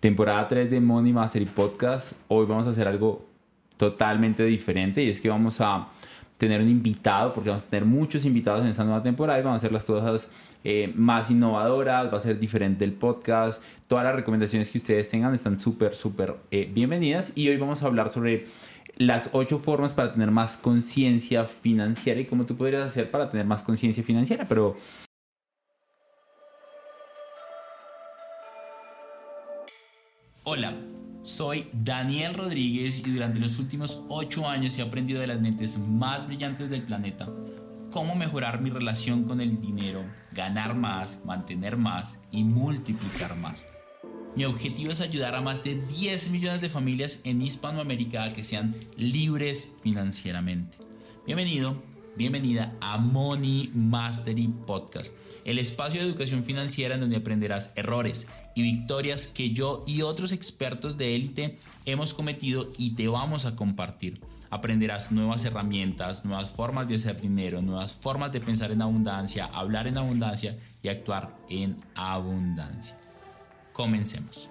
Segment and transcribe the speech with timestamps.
[0.00, 2.12] Temporada 3 de Money Mastery Podcast.
[2.28, 3.28] Hoy vamos a hacer algo
[3.76, 5.88] totalmente diferente y es que vamos a
[6.38, 9.56] tener un invitado, porque vamos a tener muchos invitados en esta nueva temporada y vamos
[9.56, 10.30] a hacer las cosas
[10.64, 15.34] eh, más innovadoras, va a ser diferente el podcast, todas las recomendaciones que ustedes tengan
[15.34, 18.46] están súper, súper eh, bienvenidas y hoy vamos a hablar sobre
[18.96, 23.44] las ocho formas para tener más conciencia financiera y cómo tú podrías hacer para tener
[23.44, 24.78] más conciencia financiera, pero
[30.52, 30.74] Hola,
[31.22, 36.26] soy Daniel Rodríguez y durante los últimos 8 años he aprendido de las mentes más
[36.26, 37.28] brillantes del planeta
[37.92, 43.68] cómo mejorar mi relación con el dinero, ganar más, mantener más y multiplicar más.
[44.34, 48.42] Mi objetivo es ayudar a más de 10 millones de familias en Hispanoamérica a que
[48.42, 50.78] sean libres financieramente.
[51.26, 51.80] Bienvenido
[52.16, 58.62] Bienvenida a Money Mastery Podcast, el espacio de educación financiera en donde aprenderás errores y
[58.62, 64.20] victorias que yo y otros expertos de élite hemos cometido y te vamos a compartir.
[64.50, 69.86] Aprenderás nuevas herramientas, nuevas formas de hacer dinero, nuevas formas de pensar en abundancia, hablar
[69.86, 72.98] en abundancia y actuar en abundancia.
[73.72, 74.50] Comencemos.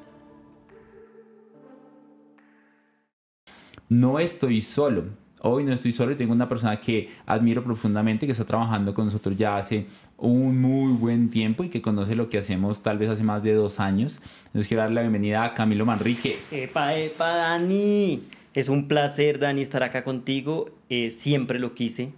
[3.89, 5.09] No estoy solo
[5.41, 9.05] hoy no estoy solo y tengo una persona que admiro profundamente, que está trabajando con
[9.05, 9.85] nosotros ya hace
[10.17, 13.53] un muy buen tiempo y que conoce lo que hacemos tal vez hace más de
[13.53, 14.19] dos años.
[14.47, 16.39] Entonces quiero darle la bienvenida a Camilo Manrique.
[16.51, 18.21] Epa, epa, Dani.
[18.53, 20.69] Es un placer, Dani, estar acá contigo.
[20.89, 22.11] Eh, siempre lo quise.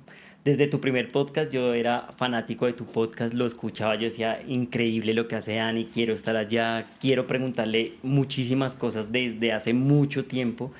[0.44, 5.14] Desde tu primer podcast yo era fanático de tu podcast, lo escuchaba, yo decía, increíble
[5.14, 10.72] lo que hace Dani, quiero estar allá, quiero preguntarle muchísimas cosas desde hace mucho tiempo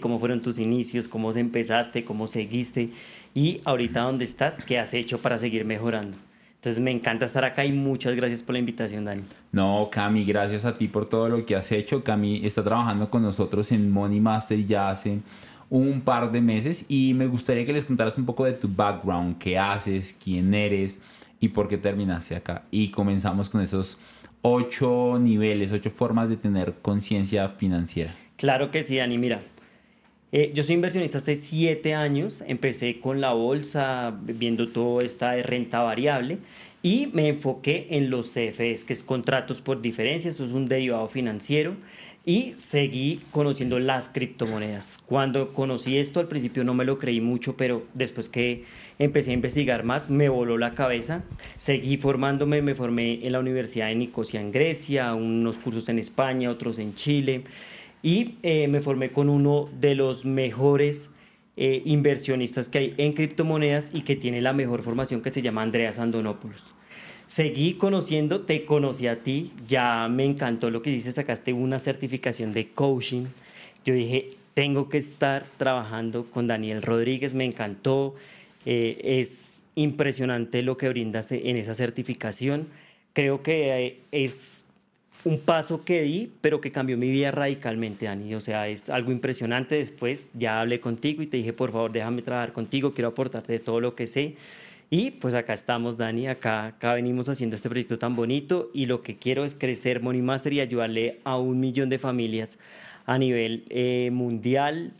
[0.00, 2.90] cómo fueron tus inicios, cómo empezaste, cómo seguiste
[3.34, 6.16] y ahorita dónde estás, qué has hecho para seguir mejorando.
[6.56, 9.22] Entonces me encanta estar acá y muchas gracias por la invitación, Dani.
[9.52, 12.02] No, Cami, gracias a ti por todo lo que has hecho.
[12.02, 15.20] Cami está trabajando con nosotros en Money Master ya hace
[15.68, 19.36] un par de meses y me gustaría que les contaras un poco de tu background,
[19.38, 21.00] qué haces, quién eres
[21.38, 22.62] y por qué terminaste acá.
[22.70, 23.98] Y comenzamos con esos
[24.40, 28.12] ocho niveles, ocho formas de tener conciencia financiera.
[28.36, 29.18] Claro que sí, Dani.
[29.18, 29.42] Mira,
[30.36, 35.80] eh, yo soy inversionista hace siete años, empecé con la bolsa, viendo todo esta renta
[35.80, 36.38] variable
[36.82, 41.06] y me enfoqué en los CFS, que es contratos por diferencia, eso es un derivado
[41.06, 41.76] financiero
[42.26, 44.98] y seguí conociendo las criptomonedas.
[45.06, 48.64] Cuando conocí esto al principio no me lo creí mucho, pero después que
[48.98, 51.22] empecé a investigar más me voló la cabeza.
[51.58, 56.50] Seguí formándome, me formé en la Universidad de Nicosia en Grecia, unos cursos en España,
[56.50, 57.44] otros en Chile
[58.04, 61.10] y eh, me formé con uno de los mejores
[61.56, 65.62] eh, inversionistas que hay en criptomonedas y que tiene la mejor formación que se llama
[65.62, 66.74] Andreas Andonopoulos.
[67.28, 72.52] Seguí conociendo, te conocí a ti, ya me encantó lo que dices, sacaste una certificación
[72.52, 73.24] de coaching.
[73.86, 78.14] Yo dije, tengo que estar trabajando con Daniel Rodríguez, me encantó,
[78.66, 82.68] eh, es impresionante lo que brindas en esa certificación.
[83.14, 84.63] Creo que es
[85.24, 88.34] un paso que di, pero que cambió mi vida radicalmente, Dani.
[88.34, 89.76] O sea, es algo impresionante.
[89.76, 93.80] Después ya hablé contigo y te dije, por favor, déjame trabajar contigo, quiero aportarte todo
[93.80, 94.36] lo que sé.
[94.90, 99.02] Y pues acá estamos, Dani, acá, acá venimos haciendo este proyecto tan bonito y lo
[99.02, 102.58] que quiero es crecer Money Master y ayudarle a un millón de familias
[103.06, 104.92] a nivel eh, mundial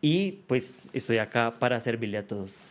[0.00, 2.62] y pues estoy acá para servirle a todos.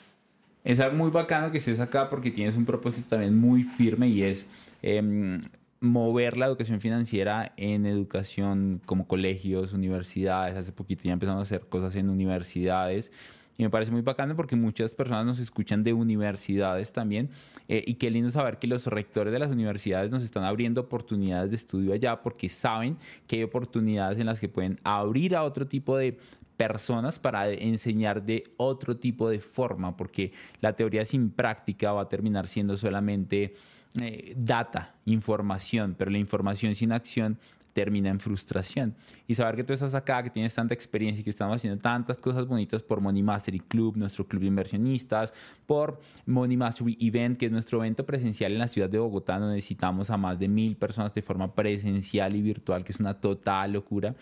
[0.63, 4.45] Es muy bacano que estés acá porque tienes un propósito también muy firme y es
[4.84, 5.40] em,
[5.81, 10.56] mover la educación financiera en educación como colegios, universidades.
[10.56, 13.12] Hace poquito ya empezamos a hacer cosas en universidades.
[13.58, 17.30] Y me parece muy bacano porque muchas personas nos escuchan de universidades también.
[17.68, 21.50] Eh, y qué lindo saber que los rectores de las universidades nos están abriendo oportunidades
[21.50, 22.97] de estudio allá porque saben
[23.28, 26.18] que hay oportunidades en las que pueden abrir a otro tipo de
[26.58, 29.97] personas para enseñar de otro tipo de forma.
[29.97, 33.53] Porque la teoría sin práctica va a terminar siendo solamente
[34.00, 37.38] eh, data, información, pero la información sin acción
[37.74, 38.96] termina en frustración.
[39.28, 42.17] Y saber que tú estás acá, que tienes tanta experiencia y que estamos haciendo tantas
[42.17, 45.34] cosas bonitas por Money Mastery Club, nuestro club de inversionistas,
[45.66, 49.55] por Money Mastery Event, que es nuestro evento presencial en la ciudad de Bogotá, donde
[49.55, 53.73] necesitamos a más de mil personas de forma presencial y virtual, que es una total
[53.73, 54.16] locura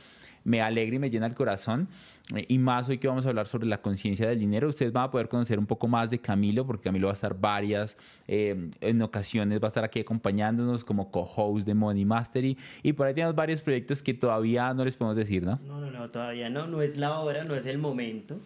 [0.43, 1.87] me alegra y me llena el corazón.
[2.35, 5.05] Eh, y más hoy que vamos a hablar sobre la conciencia del dinero, ustedes van
[5.05, 7.97] a poder conocer un poco más de Camilo, porque Camilo va a estar varias,
[8.27, 12.57] eh, en ocasiones va a estar aquí acompañándonos como co-host de Money Mastery.
[12.83, 15.59] Y por ahí tenemos varios proyectos que todavía no les podemos decir, ¿no?
[15.65, 18.39] No, no, no, todavía no, no es la hora, no es el momento.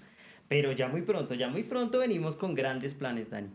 [0.47, 3.49] Pero ya muy pronto, ya muy pronto venimos con grandes planes, Dani.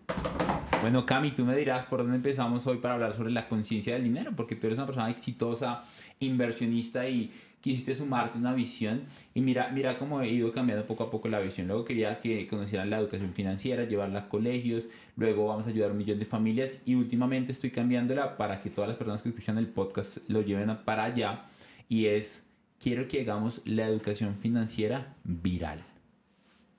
[0.81, 4.05] Bueno, Cami, tú me dirás por dónde empezamos hoy para hablar sobre la conciencia del
[4.05, 5.83] dinero, porque tú eres una persona exitosa,
[6.21, 7.31] inversionista y
[7.61, 9.03] quisiste sumarte una visión
[9.35, 11.67] y mira, mira cómo he ido cambiando poco a poco la visión.
[11.67, 15.93] Luego quería que conocieran la educación financiera, llevarla a colegios, luego vamos a ayudar a
[15.93, 19.59] un millón de familias y últimamente estoy cambiándola para que todas las personas que escuchan
[19.59, 21.45] el podcast lo lleven para allá
[21.89, 22.45] y es,
[22.79, 25.83] quiero que hagamos la educación financiera viral.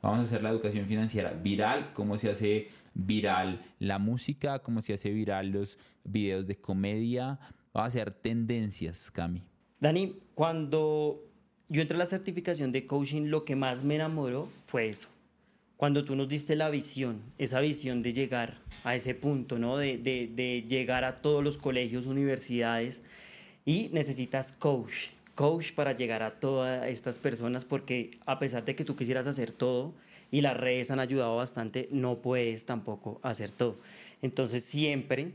[0.01, 4.93] Vamos a hacer la educación financiera viral, cómo se hace viral la música, cómo se
[4.93, 7.37] hace viral los videos de comedia.
[7.73, 9.43] Vamos a hacer tendencias, Cami.
[9.79, 11.23] Dani, cuando
[11.69, 15.09] yo entré a la certificación de coaching, lo que más me enamoró fue eso.
[15.77, 19.77] Cuando tú nos diste la visión, esa visión de llegar a ese punto, ¿no?
[19.77, 23.01] De, de llegar a todos los colegios, universidades
[23.65, 28.83] y necesitas coach, coach para llegar a todas estas personas porque a pesar de que
[28.83, 29.93] tú quisieras hacer todo
[30.31, 33.77] y las redes han ayudado bastante, no puedes tampoco hacer todo.
[34.21, 35.33] Entonces siempre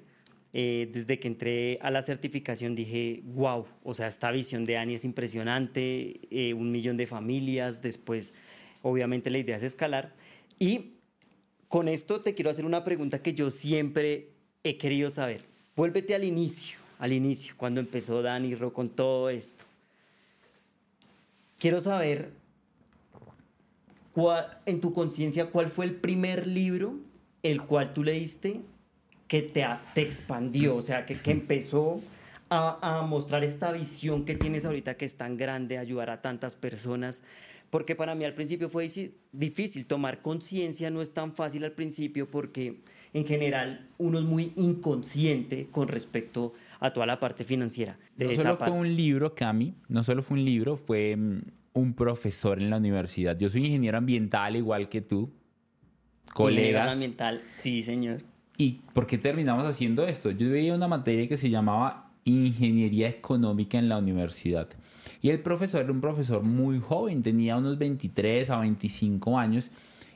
[0.56, 4.95] eh, desde que entré a la certificación dije, wow, o sea, esta visión de Ani
[4.95, 8.33] es impresionante, eh, un millón de familias, después
[8.81, 10.15] obviamente la idea es escalar.
[10.61, 10.93] Y
[11.67, 14.29] con esto te quiero hacer una pregunta que yo siempre
[14.62, 15.45] he querido saber.
[15.75, 19.65] Vuélvete al inicio, al inicio, cuando empezó Dani Ro con todo esto.
[21.59, 22.31] Quiero saber
[24.67, 26.95] en tu conciencia cuál fue el primer libro
[27.43, 28.61] el cual tú leíste
[29.35, 32.01] que te, te expandió, o sea, que, que empezó
[32.51, 36.55] a, a, mostrar esta visión que tienes ahorita que es tan grande, ayudar a tantas
[36.55, 37.25] personas.
[37.69, 38.89] Porque para mí al principio fue
[39.33, 42.83] difícil, tomar conciencia no es tan fácil al principio porque
[43.13, 47.99] en general uno es muy inconsciente con respecto a toda la parte financiera.
[48.17, 51.43] De no solo fue un libro, Cami, no solo fue un libro, fue mm,
[51.73, 53.37] un profesor en la universidad.
[53.37, 55.33] Yo soy ingeniero ambiental igual que tú.
[56.33, 56.55] Colegas.
[56.63, 60.31] Ingeniero ambiental, sí, señor ¿Y por qué terminamos haciendo esto?
[60.31, 64.69] Yo veía una materia que se llamaba Ingeniería Económica en la universidad.
[65.21, 69.71] Y el profesor era un profesor muy joven, tenía unos 23 a 25 años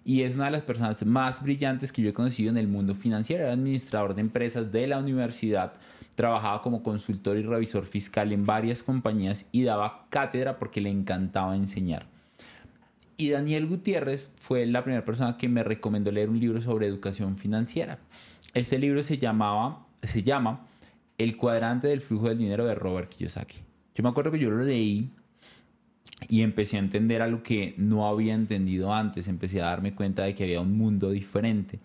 [0.04, 2.94] y es una de las personas más brillantes que yo he conocido en el mundo
[2.94, 3.44] financiero.
[3.44, 5.72] Era administrador de empresas de la universidad,
[6.14, 11.56] trabajaba como consultor y revisor fiscal en varias compañías y daba cátedra porque le encantaba
[11.56, 12.06] enseñar.
[13.20, 17.36] Y Daniel Gutiérrez fue la primera persona que me recomendó leer un libro sobre educación
[17.36, 17.98] financiera.
[18.54, 20.64] Este libro se, llamaba, se llama
[21.18, 23.56] El cuadrante del flujo del dinero de Robert Kiyosaki.
[23.96, 25.10] Yo me acuerdo que yo lo leí
[26.28, 29.26] y empecé a entender algo que no había entendido antes.
[29.26, 31.80] Empecé a darme cuenta de que había un mundo diferente.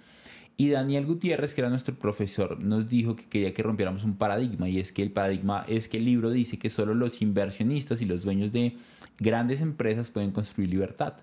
[0.55, 4.69] Y Daniel Gutiérrez, que era nuestro profesor, nos dijo que quería que rompiéramos un paradigma.
[4.69, 8.05] Y es que el paradigma es que el libro dice que solo los inversionistas y
[8.05, 8.75] los dueños de
[9.19, 11.15] grandes empresas pueden construir libertad.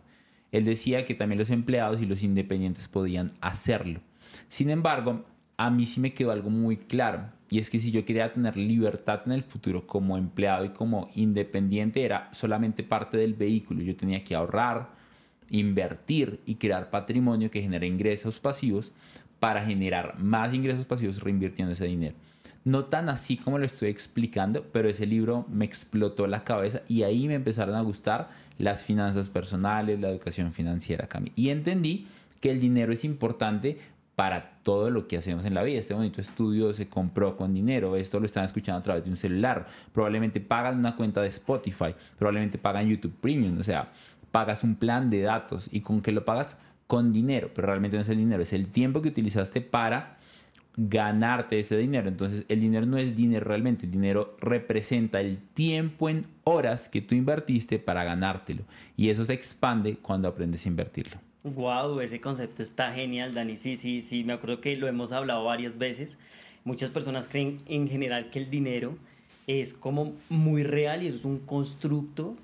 [0.52, 4.00] Él decía que también los empleados y los independientes podían hacerlo.
[4.48, 5.24] Sin embargo,
[5.56, 8.56] a mí sí me quedó algo muy claro, y es que si yo quería tener
[8.56, 13.82] libertad en el futuro como empleado y como independiente, era solamente parte del vehículo.
[13.82, 14.90] Yo tenía que ahorrar,
[15.50, 18.92] invertir y crear patrimonio que genere ingresos pasivos
[19.40, 22.14] para generar más ingresos pasivos reinvirtiendo ese dinero.
[22.64, 27.02] No tan así como lo estoy explicando, pero ese libro me explotó la cabeza y
[27.04, 28.28] ahí me empezaron a gustar
[28.58, 31.08] las finanzas personales, la educación financiera.
[31.34, 32.06] Y entendí
[32.40, 33.78] que el dinero es importante
[34.14, 35.80] para todo lo que hacemos en la vida.
[35.80, 39.16] Este bonito estudio se compró con dinero, esto lo están escuchando a través de un
[39.16, 43.90] celular, probablemente pagan una cuenta de Spotify, probablemente pagan YouTube Premium, o sea,
[44.30, 45.68] pagas un plan de datos.
[45.72, 48.66] Y con qué lo pagas con dinero, pero realmente no es el dinero, es el
[48.66, 50.18] tiempo que utilizaste para
[50.76, 52.08] ganarte ese dinero.
[52.08, 57.00] Entonces el dinero no es dinero realmente, el dinero representa el tiempo en horas que
[57.00, 58.62] tú invertiste para ganártelo.
[58.96, 61.18] Y eso se expande cuando aprendes a invertirlo.
[61.42, 63.56] Wow, ese concepto está genial, Dani.
[63.56, 66.18] Sí, sí, sí, me acuerdo que lo hemos hablado varias veces.
[66.64, 68.98] Muchas personas creen en general que el dinero
[69.46, 72.36] es como muy real y eso es un constructo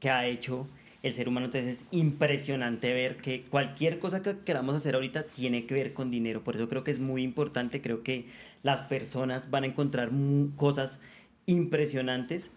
[0.00, 0.66] que ha hecho
[1.02, 1.46] el ser humano.
[1.46, 6.10] Entonces es impresionante ver que cualquier cosa que queramos hacer ahorita tiene que ver con
[6.10, 6.44] dinero.
[6.44, 7.80] Por eso creo que es muy importante.
[7.80, 8.26] Creo que
[8.62, 10.10] las personas van a encontrar
[10.56, 11.00] cosas
[11.46, 12.50] impresionantes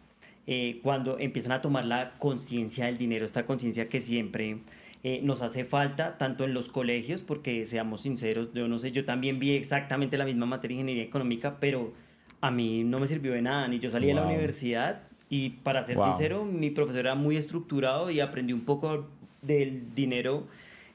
[0.46, 4.58] eh, cuando empiezan a tomar la conciencia del dinero, esta conciencia que siempre
[5.04, 9.06] eh, nos hace falta, tanto en los colegios, porque seamos sinceros, yo no sé, yo
[9.06, 11.94] también vi exactamente la misma materia de ingeniería económica, pero
[12.42, 15.82] a mí no me sirvió de nada, ni yo salí de la universidad y para
[15.84, 19.08] ser sincero, mi profesor era muy estructurado y aprendí un poco
[19.42, 20.46] del dinero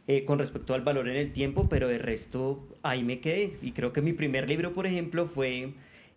[0.07, 3.55] eh, con respecto al valor en el tiempo, pero de resto ahí me quedé.
[3.63, 5.71] Y creo que mi primer libro, por ejemplo, fue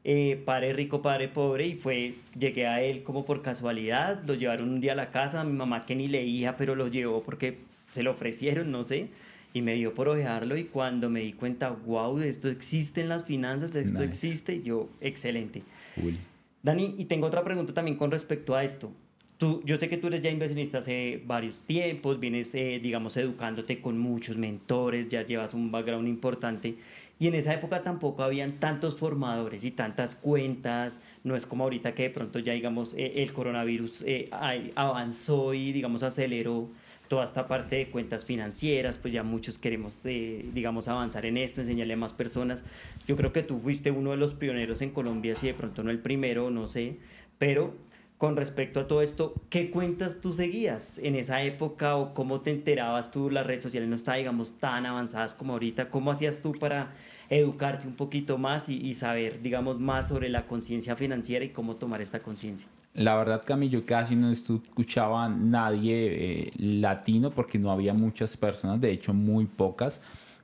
[0.04, 4.70] eh, Padre Rico, Padre Pobre y fue, llegué a él como por casualidad, lo llevaron
[4.70, 7.58] un día a la casa, mi mamá que ni leía, pero lo llevó porque
[7.90, 9.08] se lo ofrecieron, no sé.
[9.54, 13.26] y me dio por ojearlo y cuando me di cuenta, wow, esto existe en las
[13.26, 14.06] finanzas, esto Nice.
[14.06, 15.64] existe, yo, excelente.
[15.96, 16.16] Cool.
[16.64, 18.92] Dani, y tengo otra pregunta también con respecto a esto.
[19.38, 23.82] Tú, yo sé que tú eres ya inversionista hace varios tiempos, vienes, eh, digamos, educándote
[23.82, 26.76] con muchos mentores, ya llevas un background importante.
[27.18, 31.00] Y en esa época tampoco habían tantos formadores y tantas cuentas.
[31.24, 34.30] No es como ahorita que de pronto ya, digamos, eh, el coronavirus eh,
[34.76, 36.70] avanzó y, digamos, aceleró
[37.12, 41.60] toda esta parte de cuentas financieras, pues ya muchos queremos, eh, digamos, avanzar en esto,
[41.60, 42.64] enseñarle a más personas.
[43.06, 45.92] Yo creo que tú fuiste uno de los pioneros en Colombia, si de pronto no
[45.92, 47.00] el primero, no sé,
[47.38, 47.76] pero
[48.18, 52.52] con respecto a todo esto, ¿qué cuentas tú seguías en esa época o cómo te
[52.52, 53.30] enterabas tú?
[53.30, 55.90] Las redes sociales no estaban, digamos, tan avanzadas como ahorita.
[55.90, 56.94] ¿Cómo hacías tú para
[57.32, 61.78] educarte un poquito más y, y saber, digamos, más sobre la conciencia financiera y cómo
[61.78, 62.70] tomar esta conciencia?
[62.94, 68.36] La verdad, Cami, yo casi no escuchaba a nadie eh, latino porque no había muchas
[68.36, 70.02] personas, de hecho muy pocas.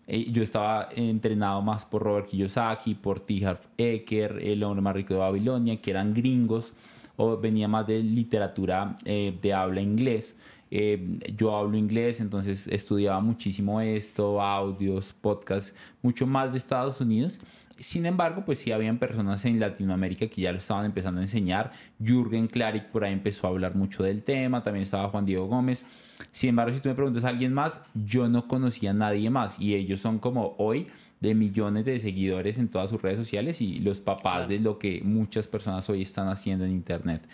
[0.08, 3.46] Eh, yo estaba entrenado más por Robert Kiyosaki, por T.
[3.46, 6.72] Harv Eker, el hombre más rico de Babilonia, que eran gringos,
[7.18, 10.34] o venía más de literatura eh, de habla inglés.
[10.72, 17.40] Eh, yo hablo inglés, entonces estudiaba muchísimo esto, audios, podcasts, mucho más de Estados Unidos.
[17.80, 21.72] Sin embargo, pues sí habían personas en Latinoamérica que ya lo estaban empezando a enseñar.
[22.04, 25.86] Jürgen Klarik por ahí empezó a hablar mucho del tema, también estaba Juan Diego Gómez.
[26.32, 29.60] Sin embargo, si tú me preguntas a alguien más, yo no conocía a nadie más
[29.60, 30.88] y ellos son como hoy
[31.20, 35.02] de millones de seguidores en todas sus redes sociales y los papás de lo que
[35.04, 37.28] muchas personas hoy están haciendo en internet.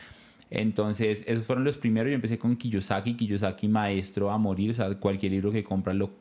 [0.56, 2.12] Entonces, esos fueron los primeros.
[2.12, 4.70] Yo empecé con Kiyosaki, Kiyosaki maestro a morir.
[4.70, 6.12] O sea, cualquier libro que compra, lo,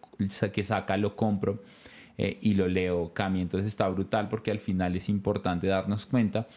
[0.51, 1.63] que saca, lo compro
[2.17, 3.43] eh, y lo leo, Cami.
[3.43, 6.49] Entonces está brutal porque al final es importante darnos cuenta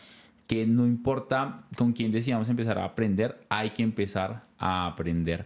[0.48, 5.46] que no importa con quién decidamos empezar a aprender, hay que empezar a aprender.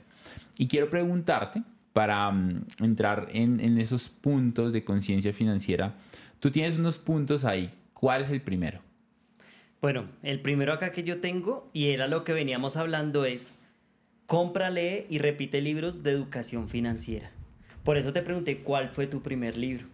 [0.59, 5.95] Y quiero preguntarte, para mm, entrar en, en esos puntos de conciencia financiera,
[6.39, 7.73] tú tienes unos puntos ahí.
[7.93, 8.81] ¿Cuál es el primero?
[9.81, 13.53] Bueno, el primero acá que yo tengo, y era lo que veníamos hablando, es
[14.25, 17.31] compra, lee y repite libros de educación financiera.
[17.83, 19.87] Por eso te pregunté cuál fue tu primer libro.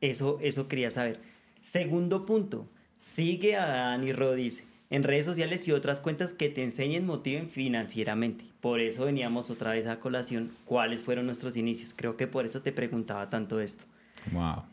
[0.00, 1.20] Eso, eso quería saber.
[1.60, 7.06] Segundo punto, sigue a Dani Rodice en redes sociales y otras cuentas que te enseñen,
[7.06, 8.44] motiven financieramente.
[8.60, 11.94] Por eso veníamos otra vez a colación cuáles fueron nuestros inicios.
[11.96, 13.86] Creo que por eso te preguntaba tanto esto.
[14.30, 14.64] Wow.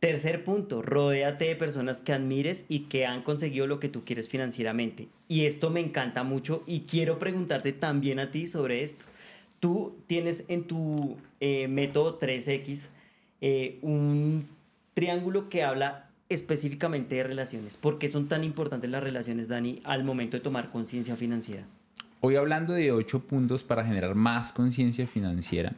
[0.00, 4.28] Tercer punto, rodéate de personas que admires y que han conseguido lo que tú quieres
[4.28, 5.08] financieramente.
[5.26, 9.06] Y esto me encanta mucho y quiero preguntarte también a ti sobre esto.
[9.58, 12.88] Tú tienes en tu eh, método 3X
[13.40, 14.46] eh, un
[14.92, 17.78] triángulo que habla específicamente de relaciones.
[17.78, 21.64] ¿Por qué son tan importantes las relaciones, Dani, al momento de tomar conciencia financiera?
[22.20, 25.74] Hoy hablando de ocho puntos para generar más conciencia financiera,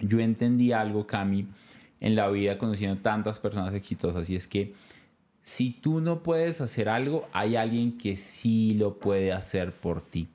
[0.00, 1.46] yo entendí algo, Cami,
[2.00, 4.74] en la vida conociendo tantas personas exitosas y es que
[5.42, 10.28] si tú no puedes hacer algo, hay alguien que sí lo puede hacer por ti.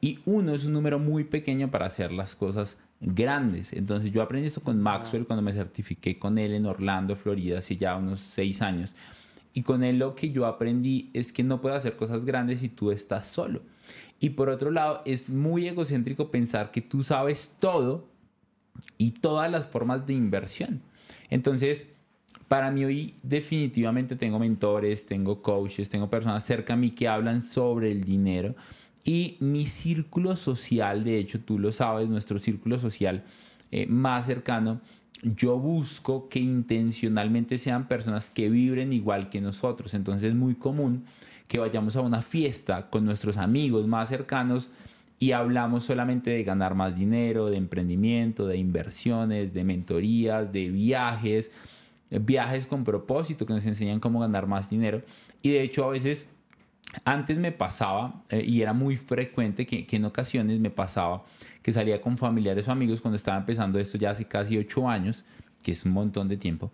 [0.00, 3.72] Y uno es un número muy pequeño para hacer las cosas grandes.
[3.72, 7.76] Entonces yo aprendí esto con Maxwell cuando me certifiqué con él en Orlando, Florida, hace
[7.76, 8.94] ya unos seis años.
[9.52, 12.68] Y con él lo que yo aprendí es que no puedes hacer cosas grandes si
[12.68, 13.62] tú estás solo.
[14.20, 18.08] Y por otro lado, es muy egocéntrico pensar que tú sabes todo
[18.98, 20.82] y todas las formas de inversión.
[21.34, 21.88] Entonces,
[22.46, 27.42] para mí hoy definitivamente tengo mentores, tengo coaches, tengo personas cerca a mí que hablan
[27.42, 28.54] sobre el dinero
[29.02, 33.24] y mi círculo social, de hecho tú lo sabes, nuestro círculo social
[33.72, 34.80] eh, más cercano,
[35.24, 39.92] yo busco que intencionalmente sean personas que vibren igual que nosotros.
[39.92, 41.02] Entonces es muy común
[41.48, 44.70] que vayamos a una fiesta con nuestros amigos más cercanos
[45.24, 51.50] y hablamos solamente de ganar más dinero, de emprendimiento, de inversiones, de mentorías, de viajes,
[52.10, 55.00] viajes con propósito que nos enseñan cómo ganar más dinero.
[55.40, 56.28] Y de hecho a veces
[57.06, 61.24] antes me pasaba, eh, y era muy frecuente que, que, en ocasiones me pasaba
[61.62, 65.24] que salía con familiares o amigos cuando estaba empezando esto ya hace casi ocho años,
[65.62, 66.70] que es un montón de tiempo,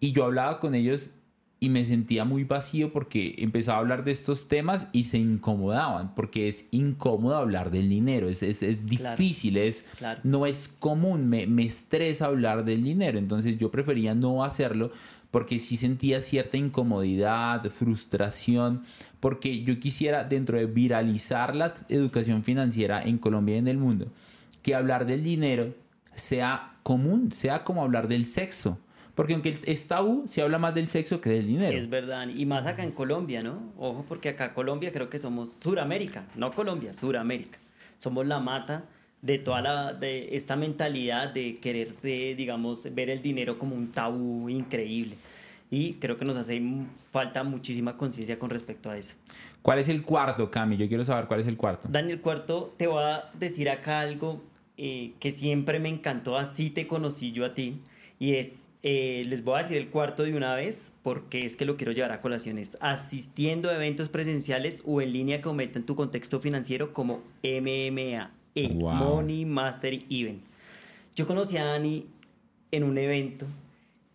[0.00, 1.12] y yo hablaba con ellos
[1.62, 6.14] y me sentía muy vacío porque empezaba a hablar de estos temas y se incomodaban,
[6.14, 10.20] porque es incómodo hablar del dinero, es, es, es difícil, claro, es, claro.
[10.24, 14.90] no es común, me, me estresa hablar del dinero, entonces yo prefería no hacerlo
[15.30, 18.82] porque sí sentía cierta incomodidad, frustración,
[19.20, 24.08] porque yo quisiera dentro de viralizar la educación financiera en Colombia y en el mundo,
[24.62, 25.74] que hablar del dinero
[26.14, 28.78] sea común, sea como hablar del sexo.
[29.20, 31.76] Porque aunque es tabú, se habla más del sexo que del dinero.
[31.76, 33.70] Es verdad, y más acá en Colombia, ¿no?
[33.76, 37.58] Ojo, porque acá Colombia creo que somos Suramérica, no Colombia, Suramérica.
[37.98, 38.84] Somos la mata
[39.20, 43.92] de toda la, de esta mentalidad de querer, de, digamos, ver el dinero como un
[43.92, 45.16] tabú increíble.
[45.70, 46.58] Y creo que nos hace
[47.12, 49.16] falta muchísima conciencia con respecto a eso.
[49.60, 50.78] ¿Cuál es el cuarto, Cami?
[50.78, 51.88] Yo quiero saber cuál es el cuarto.
[51.90, 54.40] Daniel, cuarto, te voy a decir acá algo
[54.78, 57.82] eh, que siempre me encantó, así te conocí yo a ti,
[58.18, 61.64] y es, eh, les voy a decir el cuarto de una vez, porque es que
[61.64, 65.96] lo quiero llevar a colaciones, asistiendo a eventos presenciales o en línea que aumentan tu
[65.96, 70.42] contexto financiero como MMA, e, Money Mastery Event.
[71.14, 72.06] Yo conocí a Dani
[72.70, 73.46] en un evento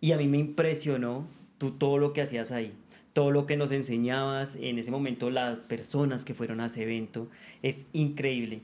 [0.02, 2.74] y a mí me impresionó tú todo lo que hacías ahí
[3.16, 7.30] todo lo que nos enseñabas en ese momento, las personas que fueron a ese evento,
[7.62, 8.60] es increíble.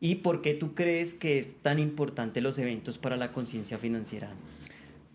[0.00, 4.30] ¿Y por qué tú crees que es tan importante los eventos para la conciencia financiera?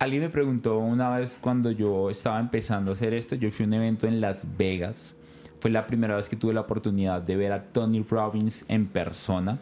[0.02, 3.68] Alguien me preguntó una vez cuando yo estaba empezando a hacer esto, yo fui a
[3.68, 5.16] un evento en Las Vegas.
[5.60, 9.60] Fue la primera vez que tuve la oportunidad de ver a Tony Robbins en persona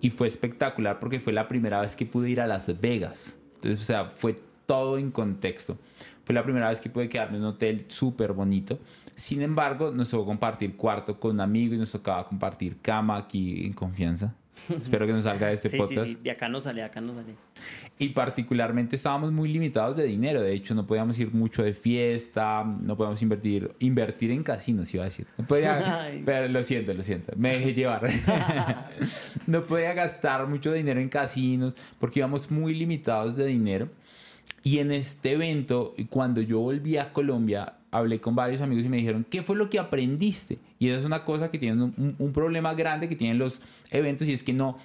[0.00, 3.34] y fue espectacular porque fue la primera vez que pude ir a Las Vegas.
[3.56, 4.36] Entonces, o sea, fue
[4.66, 5.76] todo en contexto.
[6.24, 8.78] Fue la primera vez que pude quedarme en un hotel súper bonito.
[9.16, 13.66] Sin embargo, nos tocó compartir cuarto con un amigo y nos tocaba compartir cama aquí
[13.66, 14.32] en confianza.
[14.82, 16.06] Espero que nos salga de este podcast.
[16.06, 17.34] Sí, sí, de acá no sale, acá no sale.
[17.98, 20.42] Y particularmente estábamos muy limitados de dinero.
[20.42, 25.04] De hecho, no podíamos ir mucho de fiesta, no podíamos invertir, invertir en casinos, iba
[25.04, 25.26] a decir.
[25.38, 28.08] No podía, pero lo siento, lo siento, me dejé llevar.
[29.46, 33.88] no podía gastar mucho dinero en casinos porque íbamos muy limitados de dinero.
[34.62, 38.96] Y en este evento, cuando yo volví a Colombia, hablé con varios amigos y me
[38.96, 40.58] dijeron, ¿qué fue lo que aprendiste?
[40.78, 44.32] Y esa es una cosa que tienen un, problema grande que tienen los eventos y
[44.32, 44.78] es que no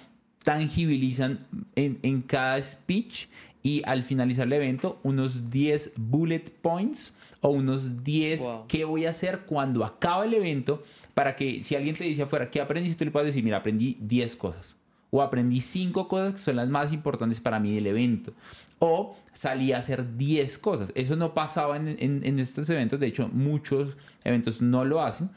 [0.44, 3.26] tangibilizan en, en cada speech
[3.62, 9.10] y al finalizar el evento unos 10 bullet points o unos 10 qué voy a
[9.10, 10.82] hacer cuando acaba el evento
[11.14, 12.96] para que si alguien te dice afuera, ¿qué aprendiste?
[12.96, 14.77] Tú le puedes decir, mira, aprendí 10 cosas
[15.10, 18.34] o aprendí cinco cosas que son las más importantes para mí del evento,
[18.78, 20.92] o salí a hacer 10 cosas.
[20.94, 25.30] Eso no pasaba en, en, estos eventos, de hecho muchos eventos no lo hacen.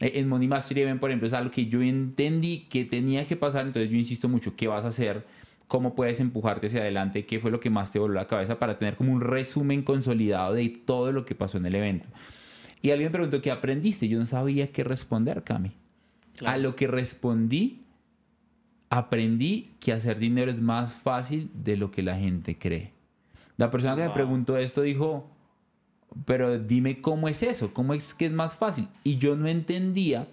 [0.00, 3.36] Eh, en Money Mastery Event, por ejemplo, es algo que yo entendí que tenía que
[3.36, 5.24] pasar, entonces yo insisto mucho, ¿qué vas a hacer?
[5.68, 7.24] ¿Cómo puedes empujarte hacia adelante?
[7.24, 10.54] ¿Qué fue lo que más te voló la cabeza para tener como un resumen consolidado
[10.54, 12.08] de todo lo que pasó en el evento?
[12.82, 14.08] Y alguien me preguntó, ¿qué aprendiste?
[14.08, 15.72] Yo no sabía qué responder, Cami.
[16.44, 17.83] A lo que respondí
[18.96, 22.92] aprendí que hacer dinero es más fácil de lo que la gente cree.
[23.56, 25.28] La persona que me preguntó esto dijo,
[26.24, 28.86] pero dime cómo es eso, cómo es que es más fácil.
[29.02, 30.28] Y yo no entendía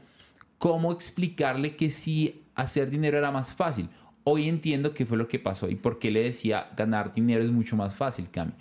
[0.59, 3.89] cómo explicarle que si hacer dinero era más fácil.
[4.23, 7.49] Hoy entiendo qué fue lo que pasó y por qué le decía ganar dinero es
[7.49, 8.53] mucho más fácil, Cami.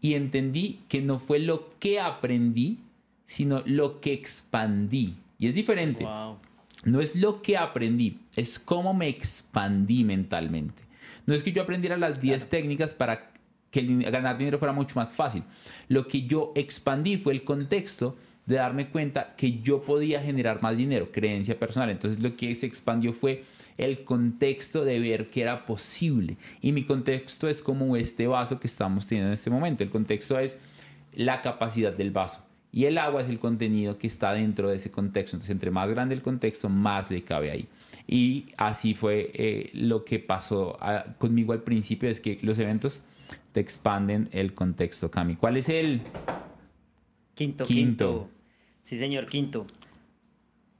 [0.00, 2.78] Y entendí que no fue lo que aprendí,
[3.26, 5.16] sino lo que expandí.
[5.38, 6.06] Y es diferente.
[6.84, 10.82] No es lo que aprendí, es cómo me expandí mentalmente.
[11.26, 13.30] No es que yo aprendiera las 10 técnicas para
[13.70, 15.42] que ganar dinero fuera mucho más fácil.
[15.88, 20.76] Lo que yo expandí fue el contexto de darme cuenta que yo podía generar más
[20.76, 21.90] dinero, creencia personal.
[21.90, 23.44] Entonces lo que se expandió fue
[23.76, 26.38] el contexto de ver que era posible.
[26.62, 29.84] Y mi contexto es como este vaso que estamos teniendo en este momento.
[29.84, 30.56] El contexto es
[31.12, 32.47] la capacidad del vaso.
[32.70, 35.36] Y el agua es el contenido que está dentro de ese contexto.
[35.36, 37.68] Entonces, entre más grande el contexto, más le cabe ahí.
[38.06, 43.02] Y así fue eh, lo que pasó ah, conmigo al principio, es que los eventos
[43.52, 45.36] te expanden el contexto, Cami.
[45.36, 46.02] ¿Cuál es el
[47.34, 47.64] quinto?
[47.64, 48.30] Quinto.
[48.82, 49.66] Sí, señor, quinto.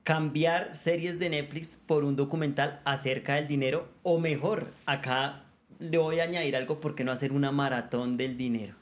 [0.02, 5.44] Cambiar series de Netflix por un documental acerca del dinero o mejor, acá
[5.78, 8.77] le voy a añadir algo, ¿por qué no hacer una maratón del dinero?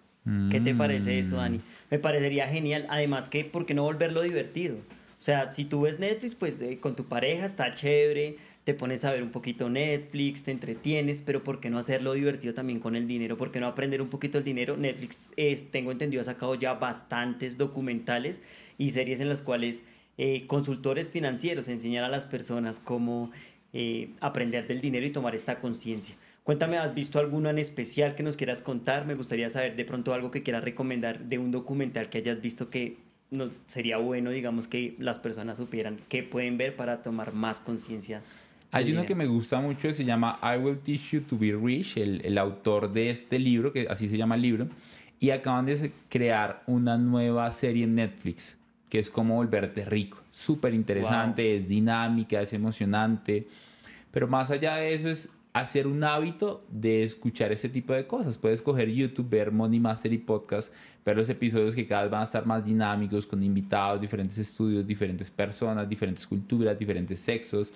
[0.50, 1.60] ¿Qué te parece eso, Dani?
[1.90, 2.86] Me parecería genial.
[2.88, 4.76] Además que, ¿por qué no volverlo divertido?
[4.76, 9.04] O sea, si tú ves Netflix, pues eh, con tu pareja está chévere, te pones
[9.04, 12.96] a ver un poquito Netflix, te entretienes, pero ¿por qué no hacerlo divertido también con
[12.96, 13.38] el dinero?
[13.38, 14.76] ¿Por qué no aprender un poquito el dinero?
[14.76, 15.32] Netflix,
[15.70, 18.42] tengo entendido, ha sacado ya bastantes documentales
[18.76, 19.84] y series en las cuales
[20.18, 23.30] eh, consultores financieros enseñan a las personas cómo
[23.72, 26.16] eh, aprender del dinero y tomar esta conciencia.
[26.46, 29.04] Cuéntame, ¿has visto alguno en especial que nos quieras contar?
[29.04, 32.70] Me gustaría saber de pronto algo que quieras recomendar de un documental que hayas visto
[32.70, 32.98] que
[33.32, 38.22] no, sería bueno, digamos, que las personas supieran qué pueden ver para tomar más conciencia.
[38.70, 41.96] Hay uno que me gusta mucho, se llama I Will Teach You to Be Rich,
[41.96, 44.68] el, el autor de este libro, que así se llama el libro,
[45.18, 48.56] y acaban de crear una nueva serie en Netflix,
[48.88, 50.22] que es como volverte rico.
[50.30, 53.48] Súper interesante, es dinámica, es emocionante,
[54.12, 55.28] pero más allá de eso es
[55.60, 58.36] hacer un hábito de escuchar este tipo de cosas.
[58.36, 60.70] Puedes coger YouTube, ver Money Mastery Podcast,
[61.02, 64.86] ver los episodios que cada vez van a estar más dinámicos, con invitados, diferentes estudios,
[64.86, 67.72] diferentes personas, diferentes culturas, diferentes sexos.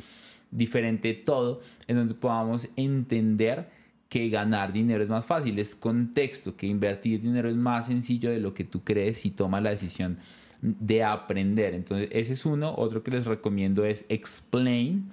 [0.50, 3.70] diferente todo, en donde podamos entender
[4.08, 8.40] que ganar dinero es más fácil, es contexto, que invertir dinero es más sencillo de
[8.40, 10.18] lo que tú crees si tomas la decisión
[10.60, 11.72] de aprender.
[11.74, 12.74] Entonces, ese es uno.
[12.76, 15.10] Otro que les recomiendo es Explain.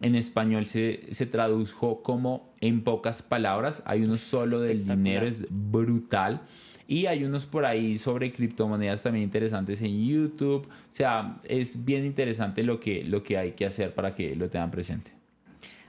[0.00, 3.82] En español se, se tradujo como en pocas palabras.
[3.84, 6.42] Hay uno solo del dinero, es brutal.
[6.86, 10.66] Y hay unos por ahí sobre criptomonedas también interesantes en YouTube.
[10.66, 14.48] O sea, es bien interesante lo que, lo que hay que hacer para que lo
[14.48, 15.18] tengan presente.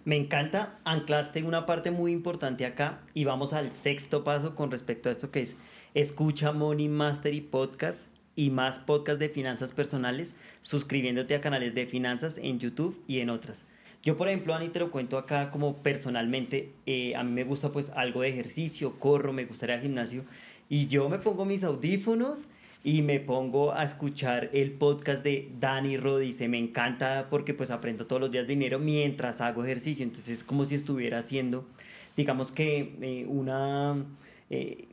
[0.06, 5.08] Me encanta, anclaste una parte muy importante acá y vamos al sexto paso con respecto
[5.08, 5.56] a esto que es
[5.94, 12.38] escucha Money Mastery Podcast y más podcasts de finanzas personales suscribiéndote a canales de finanzas
[12.38, 13.66] en YouTube y en otras.
[14.02, 17.72] Yo, por ejemplo, Ani, te lo cuento acá como personalmente, eh, a mí me gusta
[17.72, 20.24] pues algo de ejercicio, corro, me gustaría el gimnasio
[20.70, 22.46] y yo me pongo mis audífonos
[22.82, 26.48] y me pongo a escuchar el podcast de Dani Rodice.
[26.48, 30.04] Me encanta porque pues aprendo todos los días dinero mientras hago ejercicio.
[30.04, 31.68] Entonces es como si estuviera haciendo,
[32.16, 34.06] digamos que eh, una...
[34.50, 34.88] Eh,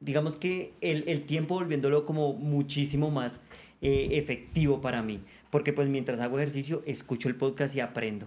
[0.00, 3.40] digamos que el, el, tiempo volviéndolo como muchísimo más
[3.80, 5.20] efectivo para mí.
[5.54, 8.26] Porque pues mientras hago ejercicio escucho el podcast y aprendo.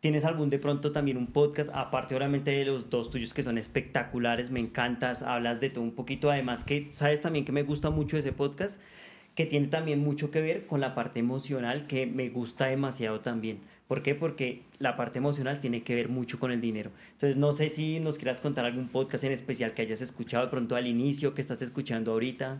[0.00, 3.58] ¿Tienes algún de pronto también un podcast, aparte obviamente de los dos tuyos que son
[3.58, 7.90] espectaculares, me encantas, hablas de todo un poquito, además que sabes también que me gusta
[7.90, 8.80] mucho ese podcast,
[9.36, 13.60] que tiene también mucho que ver con la parte emocional, que me gusta demasiado también.
[13.86, 14.16] ¿Por qué?
[14.16, 16.90] Porque la parte emocional tiene que ver mucho con el dinero.
[17.12, 20.50] Entonces, no sé si nos quieras contar algún podcast en especial que hayas escuchado de
[20.50, 22.58] pronto al inicio, que estás escuchando ahorita.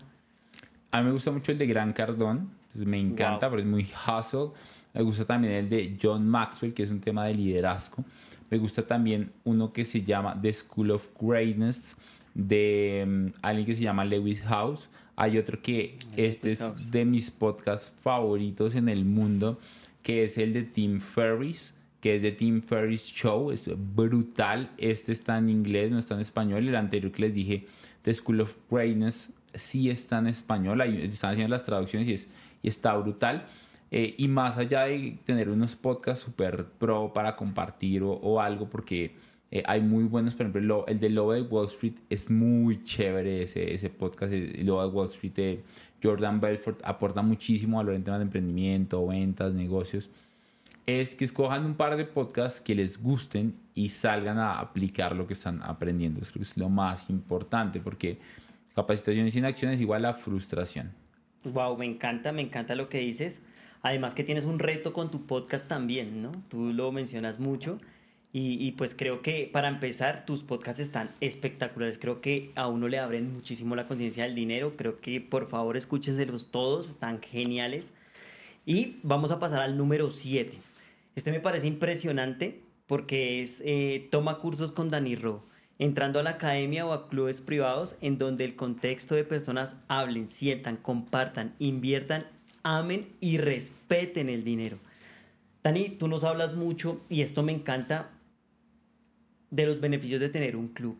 [0.94, 4.50] A mí me gusta mucho el de Gran Cardón, me encanta, porque es muy hustle.
[4.92, 8.04] Me gusta también el de John Maxwell, que es un tema de liderazgo.
[8.48, 11.96] Me gusta también uno que se llama The School of Greatness,
[12.32, 14.88] de mm, alguien que se llama Lewis House.
[15.16, 19.58] Hay otro que este es de mis podcasts favoritos en el mundo,
[20.00, 23.50] que es el de Tim Ferriss, que es de Tim Ferriss Show.
[23.50, 24.70] Es brutal.
[24.78, 26.68] Este está en inglés, no está en español.
[26.68, 27.66] El anterior que les dije,
[28.02, 30.80] The School of Greatness, sí está en español.
[30.80, 32.28] están haciendo las traducciones y, es,
[32.62, 33.44] y está brutal.
[33.90, 39.14] Eh, y más allá de tener unos podcasts super pro para compartir o, algo, porque
[39.52, 43.42] eh, hay muy buenos, por ejemplo, el de Lobo de Wall Street es muy chévere
[43.42, 45.62] ese, ese podcast, el Lobo de Wall Street de
[46.02, 50.10] Jordan Belfort aporta muchísimo valor en temas de emprendimiento, ventas, negocios.
[50.86, 55.26] Es que escojan un par de podcasts que les gusten y salgan a aplicar lo
[55.26, 56.20] que están aprendiendo.
[56.20, 58.18] Es lo más importante porque
[58.74, 60.92] capacitación sin acción es igual a frustración.
[61.44, 63.40] Wow, me encanta, me encanta lo que dices.
[63.82, 66.32] Además que tienes un reto con tu podcast también, ¿no?
[66.48, 67.78] Tú lo mencionas mucho.
[68.36, 71.98] Y, pues creo que para empezar, tus podcasts están espectaculares.
[71.98, 74.76] Creo que a uno le abren muchísimo la conciencia del dinero.
[74.76, 77.92] Creo que por favor escúchenselos todos, están geniales.
[78.66, 80.50] Y vamos a pasar al número 7.
[81.14, 85.44] Este me parece impresionante porque es eh, toma cursos con Dani Ro,
[85.78, 90.28] entrando a la academia o a clubes privados en donde el contexto de personas hablen,
[90.28, 92.26] sientan, compartan, inviertan
[92.64, 94.78] amen y respeten el dinero.
[95.62, 98.10] Dani, tú nos hablas mucho y esto me encanta
[99.50, 100.96] de los beneficios de tener un club.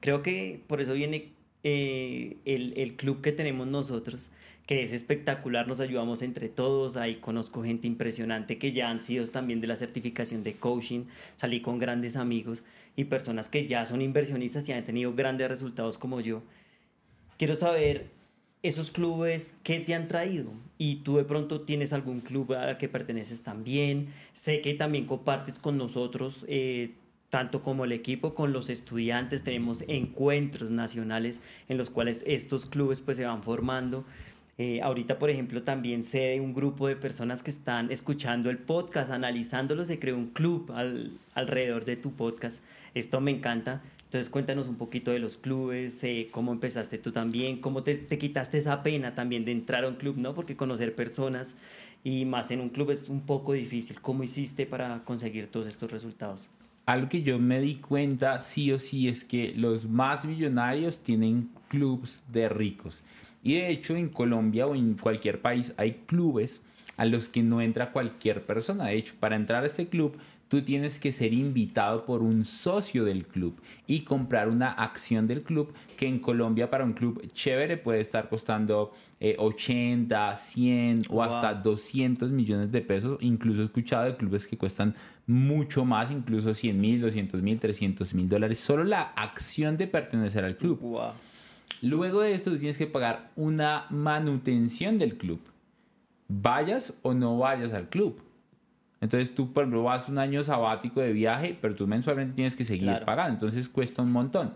[0.00, 4.30] Creo que por eso viene eh, el, el, club que tenemos nosotros,
[4.66, 9.26] que es espectacular, nos ayudamos entre todos, ahí conozco gente impresionante que ya han sido
[9.26, 11.04] también de la certificación de coaching,
[11.36, 12.62] salí con grandes amigos
[12.98, 16.42] y personas que ya son inversionistas y han tenido grandes resultados como yo.
[17.36, 18.10] Quiero saber
[18.64, 20.50] esos clubes, ¿qué te han traído?
[20.78, 24.08] Y tú de pronto tienes algún club al que perteneces también.
[24.32, 26.90] Sé que también compartes con nosotros, eh,
[27.30, 29.44] tanto como el equipo, con los estudiantes.
[29.44, 34.06] Tenemos encuentros nacionales en los cuales estos clubes pues se van formando.
[34.60, 38.58] Eh, ahorita, por ejemplo, también sé de un grupo de personas que están escuchando el
[38.58, 40.72] podcast, analizándolo, se creó un club
[41.34, 42.60] alrededor de tu podcast.
[42.92, 43.82] Esto me encanta.
[44.08, 48.16] Entonces cuéntanos un poquito de los clubes, eh, cómo empezaste tú también, cómo te, te,
[48.18, 50.34] quitaste esa pena también de entrar a un club, ¿no?
[50.34, 51.54] Porque conocer personas
[52.02, 54.00] y más en un club es un poco difícil.
[54.00, 56.50] ¿Cómo hiciste para conseguir todos estos resultados?
[56.86, 61.50] Algo que yo me di cuenta sí o sí es que los más millonarios tienen
[61.68, 63.02] clubs de ricos.
[63.42, 66.60] Y de hecho en Colombia o en cualquier país hay clubes
[66.96, 68.86] a los que no entra cualquier persona.
[68.86, 73.04] De hecho, para entrar a este club tú tienes que ser invitado por un socio
[73.04, 73.54] del club
[73.86, 78.28] y comprar una acción del club que en Colombia para un club chévere puede estar
[78.28, 83.18] costando 80, eh, 100 o hasta 200 millones de pesos.
[83.20, 84.94] Incluso he escuchado de clubes que cuestan
[85.26, 88.58] mucho más, incluso 100 mil, 200 mil, 300 mil dólares.
[88.58, 90.80] Solo la acción de pertenecer al club.
[91.82, 95.40] Luego de esto tú tienes que pagar una manutención del club.
[96.28, 98.20] Vayas o no vayas al club.
[99.00, 102.64] Entonces tú, por ejemplo, vas un año sabático de viaje, pero tú mensualmente tienes que
[102.64, 103.34] seguir pagando.
[103.34, 104.52] Entonces cuesta un montón.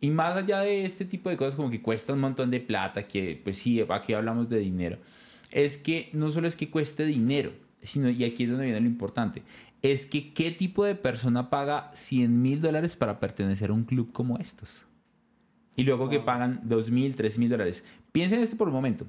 [0.00, 3.08] Y más allá de este tipo de cosas, como que cuesta un montón de plata,
[3.08, 4.98] que pues sí, aquí hablamos de dinero,
[5.50, 7.52] es que no solo es que cueste dinero,
[7.82, 9.42] sino, y aquí es donde viene lo importante,
[9.82, 14.12] es que qué tipo de persona paga 100 mil dólares para pertenecer a un club
[14.12, 14.84] como estos.
[15.78, 17.84] Y luego que pagan 2 mil, 3 mil dólares.
[18.10, 19.06] Piensen esto por un momento.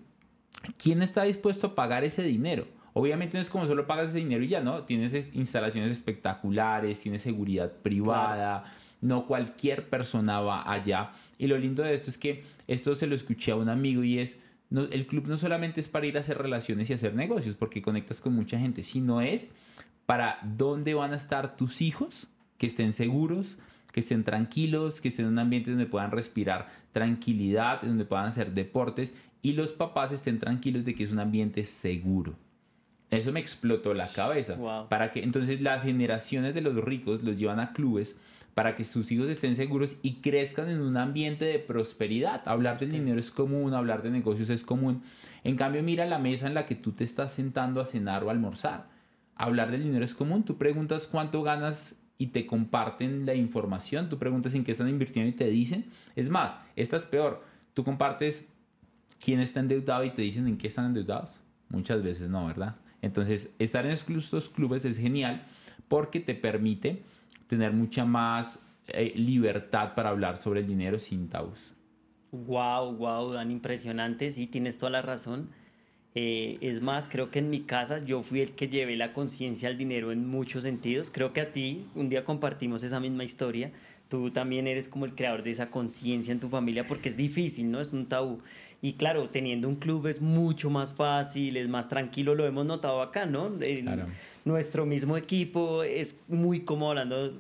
[0.78, 2.68] ¿Quién está dispuesto a pagar ese dinero?
[2.94, 4.84] Obviamente no es como solo pagas ese dinero y ya, ¿no?
[4.84, 8.66] Tienes instalaciones espectaculares, tienes seguridad privada,
[9.02, 11.12] no cualquier persona va allá.
[11.40, 14.20] Y lo lindo de esto es que esto se lo escuché a un amigo y
[14.20, 14.38] es,
[14.70, 17.82] no, el club no solamente es para ir a hacer relaciones y hacer negocios, porque
[17.82, 19.50] conectas con mucha gente, sino es
[20.06, 22.28] para dónde van a estar tus hijos,
[22.60, 23.58] que estén seguros,
[23.92, 28.54] que estén tranquilos, que estén en un ambiente donde puedan respirar tranquilidad, donde puedan hacer
[28.54, 32.36] deportes y los papás estén tranquilos de que es un ambiente seguro.
[33.10, 34.56] Eso me explotó la cabeza.
[34.88, 38.16] Para que entonces las generaciones de los ricos los llevan a clubes
[38.54, 42.42] para que sus hijos estén seguros y crezcan en un ambiente de prosperidad.
[42.46, 45.02] Hablar del dinero es común, hablar de negocios es común.
[45.44, 48.30] En cambio, mira la mesa en la que tú te estás sentando a cenar o
[48.30, 48.88] almorzar.
[49.36, 50.44] Hablar del dinero es común.
[50.44, 54.10] Tú preguntas cuánto ganas y te comparten la información.
[54.10, 55.86] Tú preguntas en qué están invirtiendo y te dicen.
[56.16, 57.44] Es más, esta es peor.
[57.74, 58.48] Tú compartes
[59.20, 61.32] quién está endeudado y te dicen en qué están endeudados.
[61.70, 62.76] Muchas veces no, ¿verdad?
[63.02, 65.46] Entonces, estar en estos clubes es genial
[65.88, 67.04] porque te permite
[67.48, 71.74] tener mucha más eh, libertad para hablar sobre el dinero sin tabús.
[72.32, 75.50] Wow, wow, Dan, impresionante, sí, tienes toda la razón.
[76.16, 79.70] Eh, es más, creo que en mi casa yo fui el que llevé la conciencia
[79.70, 81.12] al dinero en muchos sentidos.
[81.12, 83.72] Creo que a ti un día compartimos esa misma historia.
[84.08, 87.70] Tú también eres como el creador de esa conciencia en tu familia porque es difícil,
[87.70, 87.80] ¿no?
[87.80, 88.40] Es un tabú.
[88.82, 93.02] Y claro, teniendo un club es mucho más fácil, es más tranquilo, lo hemos notado
[93.02, 93.52] acá, ¿no?
[93.84, 94.08] claro
[94.50, 97.40] nuestro mismo equipo es muy cómodo hablando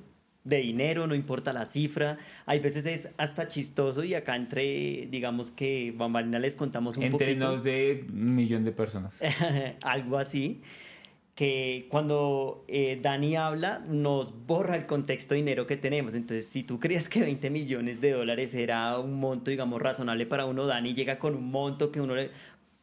[0.49, 2.17] de dinero, no importa la cifra.
[2.45, 7.27] Hay veces es hasta chistoso y acá entre, digamos que Bambalina les contamos un entre
[7.27, 7.55] poquito.
[7.55, 9.19] Entre de un millón de personas.
[9.81, 10.61] algo así.
[11.35, 16.13] Que cuando eh, Dani habla, nos borra el contexto de dinero que tenemos.
[16.13, 20.45] Entonces, si tú creías que 20 millones de dólares era un monto, digamos, razonable para
[20.45, 22.31] uno, Dani llega con un monto que uno le,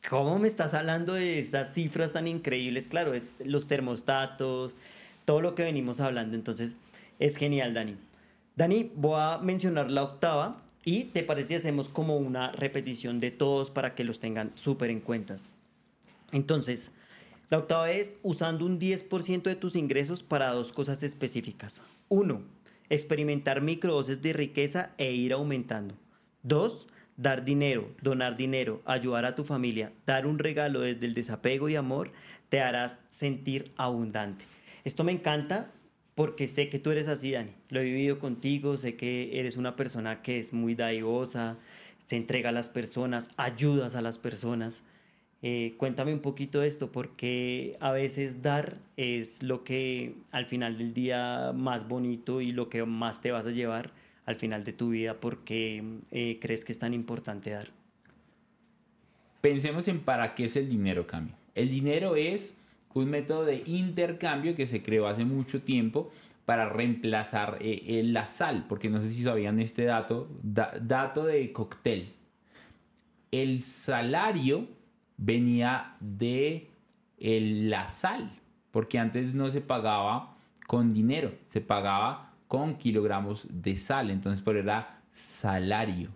[0.08, 2.86] ¿Cómo me estás hablando de estas cifras tan increíbles?
[2.86, 3.12] Claro,
[3.44, 4.76] los termostatos,
[5.24, 6.36] todo lo que venimos hablando.
[6.36, 6.76] Entonces,
[7.18, 7.96] es genial, Dani.
[8.56, 13.30] Dani, voy a mencionar la octava y te parece si hacemos como una repetición de
[13.30, 15.36] todos para que los tengan súper en cuenta.
[16.32, 16.90] Entonces,
[17.50, 21.82] la octava es usando un 10% de tus ingresos para dos cosas específicas.
[22.08, 22.42] Uno,
[22.88, 25.94] experimentar microdosis de riqueza e ir aumentando.
[26.42, 31.68] Dos, dar dinero, donar dinero, ayudar a tu familia, dar un regalo desde el desapego
[31.68, 32.12] y amor,
[32.48, 34.44] te hará sentir abundante.
[34.84, 35.72] Esto me encanta
[36.16, 37.50] porque sé que tú eres así, Dani.
[37.68, 41.58] Lo he vivido contigo, sé que eres una persona que es muy daivosa,
[42.06, 44.82] se entrega a las personas, ayudas a las personas.
[45.42, 50.78] Eh, cuéntame un poquito de esto, porque a veces dar es lo que al final
[50.78, 53.92] del día más bonito y lo que más te vas a llevar
[54.24, 55.20] al final de tu vida?
[55.20, 57.68] porque eh, crees que es tan importante dar?
[59.42, 61.30] Pensemos en para qué es el dinero, Cami.
[61.54, 62.56] El dinero es
[63.00, 66.10] un método de intercambio que se creó hace mucho tiempo
[66.44, 72.12] para reemplazar eh, la sal, porque no sé si sabían este dato, dato de cóctel.
[73.32, 74.68] El salario
[75.16, 76.70] venía de
[77.18, 78.30] la sal,
[78.70, 84.10] porque antes no se pagaba con dinero, se pagaba con kilogramos de sal.
[84.10, 86.10] Entonces, por era salario,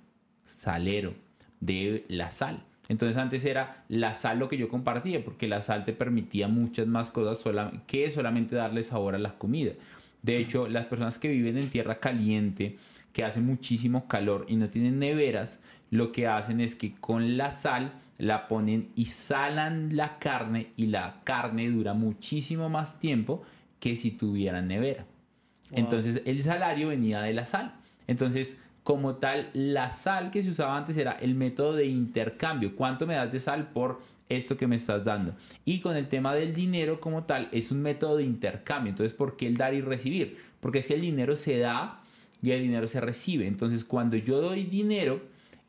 [0.45, 1.15] salero
[1.59, 2.63] de la sal.
[2.91, 6.89] Entonces antes era la sal lo que yo compartía, porque la sal te permitía muchas
[6.89, 7.41] más cosas
[7.87, 9.75] que solamente darle sabor a la comida.
[10.23, 12.79] De hecho, las personas que viven en tierra caliente,
[13.13, 17.53] que hace muchísimo calor y no tienen neveras, lo que hacen es que con la
[17.53, 23.43] sal la ponen y salan la carne y la carne dura muchísimo más tiempo
[23.79, 25.07] que si tuvieran nevera.
[25.71, 27.73] Entonces el salario venía de la sal.
[28.09, 32.75] Entonces, como tal, la sal que se usaba antes era el método de intercambio.
[32.75, 35.37] ¿Cuánto me das de sal por esto que me estás dando?
[35.65, 38.91] Y con el tema del dinero como tal, es un método de intercambio.
[38.91, 40.39] Entonces, ¿por qué el dar y recibir?
[40.59, 42.01] Porque es que el dinero se da
[42.43, 43.47] y el dinero se recibe.
[43.47, 45.23] Entonces, cuando yo doy dinero,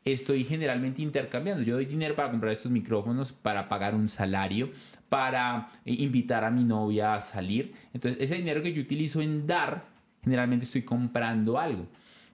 [0.04, 1.62] estoy generalmente intercambiando.
[1.62, 4.72] Yo doy dinero para comprar estos micrófonos, para pagar un salario,
[5.08, 7.72] para invitar a mi novia a salir.
[7.94, 9.92] Entonces, ese dinero que yo utilizo en dar
[10.24, 11.86] generalmente estoy comprando algo.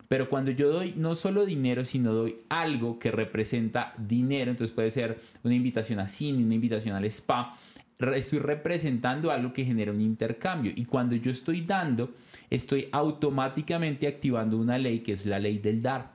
[0.08, 4.90] Pero cuando yo doy no solo dinero, sino doy algo que representa dinero, entonces puede
[4.90, 7.54] ser una invitación a cine, una invitación al spa,
[8.14, 10.72] estoy representando algo que genera un intercambio.
[10.74, 12.14] Y cuando yo estoy dando,
[12.48, 16.12] estoy automáticamente activando una ley que es la ley del dar.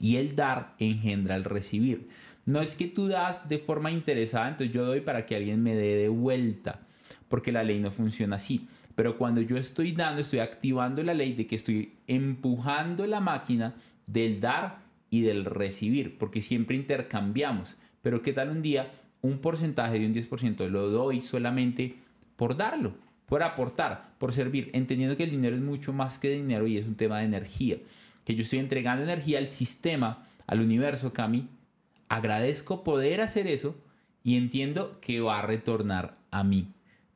[0.00, 2.08] Y el dar engendra el recibir.
[2.44, 5.76] No es que tú das de forma interesada, entonces yo doy para que alguien me
[5.76, 6.80] dé de vuelta,
[7.28, 8.66] porque la ley no funciona así.
[8.94, 13.74] Pero cuando yo estoy dando, estoy activando la ley de que estoy empujando la máquina
[14.06, 17.76] del dar y del recibir, porque siempre intercambiamos.
[18.02, 18.90] Pero ¿qué tal un día
[19.22, 21.96] un porcentaje de un 10% lo doy solamente
[22.36, 22.94] por darlo,
[23.26, 26.86] por aportar, por servir, entendiendo que el dinero es mucho más que dinero y es
[26.86, 27.78] un tema de energía,
[28.24, 31.48] que yo estoy entregando energía al sistema, al universo, Cami,
[32.08, 33.76] agradezco poder hacer eso
[34.24, 36.68] y entiendo que va a retornar a mí.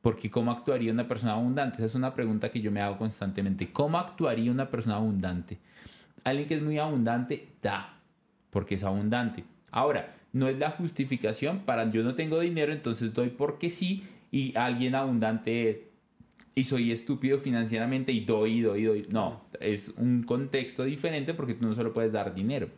[0.06, 1.78] Porque ¿cómo actuaría una persona abundante?
[1.78, 3.72] Esa es una pregunta que yo me hago constantemente.
[3.72, 5.58] ¿Cómo actuaría una persona abundante?
[6.22, 7.98] Alguien que es muy abundante da,
[8.50, 9.42] porque es abundante.
[9.72, 14.56] Ahora, no es la justificación para yo no tengo dinero, entonces doy porque sí y
[14.56, 15.88] alguien abundante
[16.54, 19.06] y soy estúpido financieramente y doy, doy, doy.
[19.10, 22.68] No, es un contexto diferente porque tú no solo puedes dar dinero,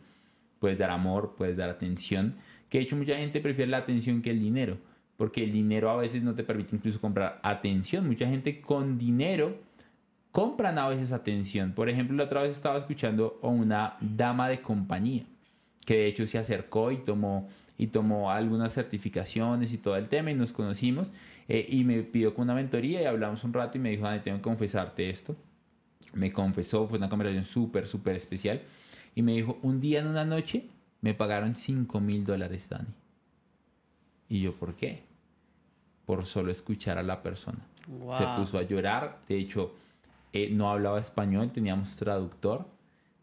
[0.57, 2.37] puedes dar amor, puedes dar atención,
[2.69, 4.79] que de hecho mucha gente prefiere la atención que el dinero,
[5.19, 8.07] porque el dinero a veces no te permite incluso comprar atención.
[8.07, 9.57] Mucha gente con dinero
[10.31, 11.73] compran a veces atención.
[11.73, 15.25] Por ejemplo, la otra vez estaba escuchando a una dama de compañía
[15.85, 20.31] que de hecho se acercó y tomó, y tomó algunas certificaciones y todo el tema
[20.31, 21.11] y nos conocimos
[21.49, 24.21] eh, y me pidió con una mentoría y hablamos un rato y me dijo, Dani,
[24.21, 25.35] tengo que confesarte esto.
[26.13, 28.61] Me confesó, fue una conversación súper, súper especial
[29.15, 30.69] y me dijo, un día en una noche
[31.01, 32.87] me pagaron 5 mil dólares, Dani.
[34.29, 35.08] Y yo, ¿por qué?
[36.09, 37.59] Por solo escuchar a la persona.
[38.17, 39.75] Se puso a llorar, de hecho,
[40.33, 42.65] eh, no hablaba español, teníamos traductor,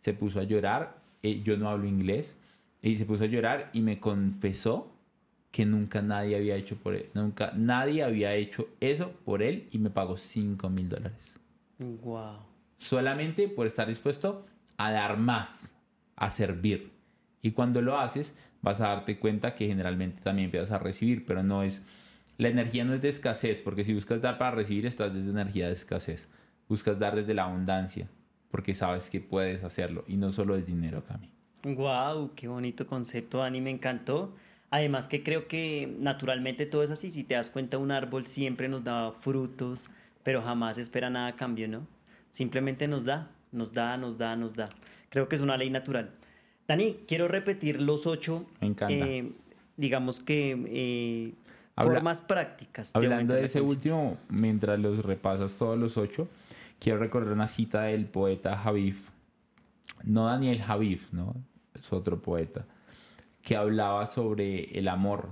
[0.03, 2.37] se puso a llorar, eh, yo no hablo inglés,
[2.81, 4.93] y se puso a llorar y me confesó
[5.51, 7.11] que nunca nadie había hecho por él.
[7.13, 11.19] Nunca nadie había hecho eso por él y me pagó 5 mil dólares.
[11.81, 12.37] Wow.
[12.79, 14.47] Solamente por estar dispuesto
[14.77, 15.75] a dar más,
[16.15, 16.93] a servir.
[17.43, 21.43] Y cuando lo haces, vas a darte cuenta que generalmente también empiezas a recibir, pero
[21.43, 21.83] no es.
[22.39, 25.67] La energía no es de escasez, porque si buscas dar para recibir, estás desde energía
[25.67, 26.29] de escasez.
[26.69, 28.09] Buscas dar desde la abundancia,
[28.51, 31.31] porque sabes que puedes hacerlo y no solo el dinero, Cami.
[31.63, 34.35] Wow, qué bonito concepto, Dani, me encantó.
[34.71, 37.11] Además que creo que naturalmente todo es así.
[37.11, 39.89] Si te das cuenta, un árbol siempre nos da frutos,
[40.23, 41.87] pero jamás espera nada a cambio, ¿no?
[42.31, 44.69] Simplemente nos da, nos da, nos da, nos da.
[45.09, 46.11] Creo que es una ley natural.
[46.69, 48.45] Dani, quiero repetir los ocho.
[48.61, 48.93] Me encanta.
[48.93, 49.33] Eh,
[49.77, 51.33] digamos que eh,
[51.77, 52.91] formas prácticas.
[52.95, 56.29] Hablando de, ese último, mientras los repasas todos los ocho,
[56.79, 59.11] quiero recordar una cita del poeta Javif.
[60.05, 61.35] No Daniel Javif, ¿no?
[61.75, 62.67] es otro poeta,
[63.43, 65.31] que hablaba sobre el amor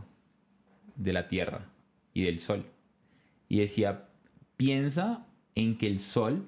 [0.97, 1.67] de la tierra
[2.13, 2.65] y del sol.
[3.49, 4.09] Y decía,
[4.57, 6.47] piensa en que el sol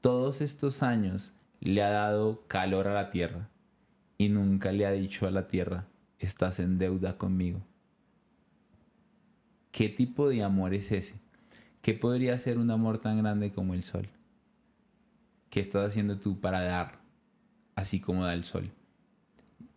[0.00, 3.48] todos estos años le ha dado calor a la tierra
[4.18, 5.86] y nunca le ha dicho a la tierra,
[6.18, 7.60] estás en deuda conmigo.
[9.76, 11.16] ¿Qué tipo de amor es ese?
[11.82, 14.08] ¿Qué podría ser un amor tan grande como el sol?
[15.50, 17.00] ¿Qué estás haciendo tú para dar
[17.74, 18.70] así como da el sol?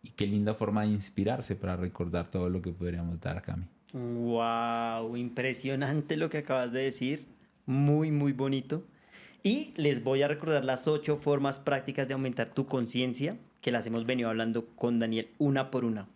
[0.01, 3.65] Y qué linda forma de inspirarse para recordar todo lo que podríamos dar Cami.
[3.91, 7.27] Wow, impresionante lo que acabas de decir.
[7.65, 8.85] Muy, muy bonito.
[9.43, 13.85] Y les voy a recordar las ocho formas prácticas de aumentar tu conciencia, que las
[13.85, 16.07] hemos venido hablando con Daniel una por una.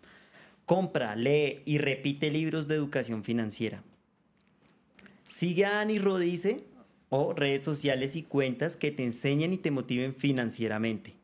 [0.66, 3.84] Compra, lee y repite libros de educación financiera.
[5.28, 6.64] Sigue a Ani Rodice
[7.10, 11.16] o redes sociales y cuentas que te enseñen y te motiven financieramente.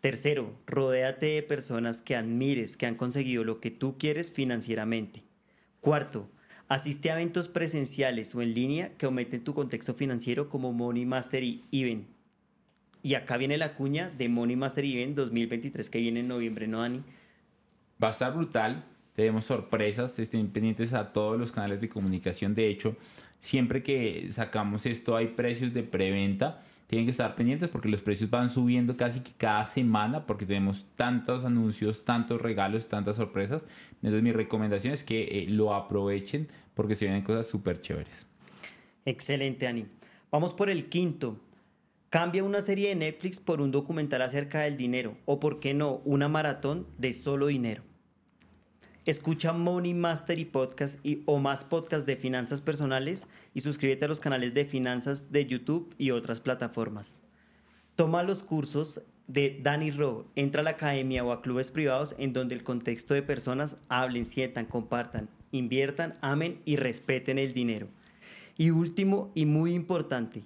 [0.00, 5.22] Tercero, rodéate de personas que admires, que han conseguido lo que tú quieres financieramente.
[5.80, 6.30] Cuarto,
[6.68, 11.64] asiste a eventos presenciales o en línea que aumenten tu contexto financiero como Money Mastery
[11.72, 12.06] Event.
[13.02, 16.80] Y acá viene la cuña de Money Mastery Event 2023 que viene en noviembre, ¿no,
[16.80, 17.02] Dani?
[18.02, 18.84] Va a estar brutal.
[19.14, 22.54] Tenemos sorpresas, estén pendientes a todos los canales de comunicación.
[22.54, 22.96] De hecho,
[23.38, 28.30] siempre que sacamos esto hay precios de preventa tienen que estar pendientes porque los precios
[28.30, 33.64] van subiendo casi que cada semana porque tenemos tantos anuncios, tantos regalos, tantas sorpresas.
[33.92, 38.26] Entonces mi recomendación es que eh, lo aprovechen porque se vienen cosas súper chéveres.
[39.04, 39.86] Excelente, Ani.
[40.32, 41.38] Vamos por el quinto.
[42.08, 46.02] Cambia una serie de Netflix por un documental acerca del dinero o, por qué no,
[46.04, 47.84] una maratón de solo dinero.
[49.10, 54.20] Escucha Money Mastery Podcast y, o más podcasts de finanzas personales y suscríbete a los
[54.20, 57.18] canales de finanzas de YouTube y otras plataformas.
[57.96, 62.32] Toma los cursos de Danny Ro, entra a la academia o a clubes privados en
[62.32, 67.88] donde el contexto de personas hablen, sientan, compartan inviertan, amen y respeten el dinero.
[68.56, 70.44] Y último y muy importante,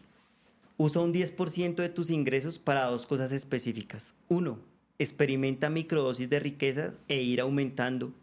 [0.79, 4.15] usa un 10% de tus ingresos para dos cosas específicas.
[4.29, 4.59] Uno,
[4.99, 8.15] experimenta microdosis de riquezas e ir aumentando.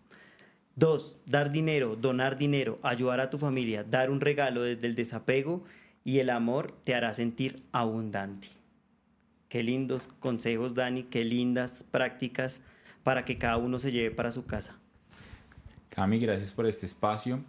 [0.81, 5.63] Dos, dar dinero, donar dinero, ayudar a tu familia, dar un regalo desde el desapego
[6.03, 8.47] y el amor te hará sentir abundante.
[9.47, 12.61] Qué lindos consejos, Dani, qué lindas prácticas
[13.03, 14.75] para que cada uno se lleve para su casa.
[15.89, 17.43] Cami, gracias por este espacio.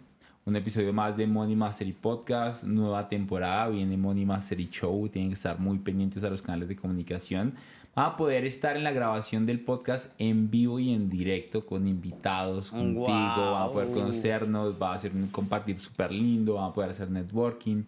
[0.45, 5.35] Un episodio más de Money Mastery Podcast, nueva temporada, viene Money Mastery Show, tienen que
[5.35, 7.55] estar muy pendientes a los canales de comunicación.
[7.95, 11.87] Van a poder estar en la grabación del podcast en vivo y en directo con
[11.87, 16.73] invitados contigo, van a poder conocernos, va a ser un compartir súper lindo, van a
[16.73, 17.83] poder hacer networking.